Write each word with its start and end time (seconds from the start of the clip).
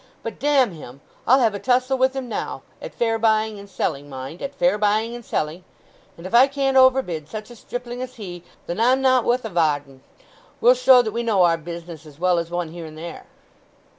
But 0.23 0.39
damn 0.39 0.71
him, 0.71 1.01
I'll 1.27 1.41
have 1.41 1.53
a 1.53 1.59
tussle 1.59 1.95
with 1.95 2.15
him 2.15 2.27
now—at 2.27 2.95
fair 2.95 3.19
buying 3.19 3.59
and 3.59 3.69
selling, 3.69 4.09
mind—at 4.09 4.55
fair 4.55 4.79
buying 4.79 5.13
and 5.13 5.23
selling! 5.23 5.63
And 6.17 6.25
if 6.25 6.33
I 6.33 6.47
can't 6.47 6.75
overbid 6.75 7.29
such 7.29 7.51
a 7.51 7.55
stripling 7.55 8.01
as 8.01 8.15
he, 8.15 8.41
then 8.65 8.79
I'm 8.79 8.99
not 9.01 9.25
wo'th 9.25 9.45
a 9.45 9.49
varden! 9.49 10.01
We'll 10.59 10.73
show 10.73 11.03
that 11.03 11.11
we 11.13 11.21
know 11.21 11.43
our 11.43 11.55
business 11.55 12.07
as 12.07 12.17
well 12.17 12.39
as 12.39 12.49
one 12.49 12.69
here 12.69 12.87
and 12.87 12.97
there!" 12.97 13.27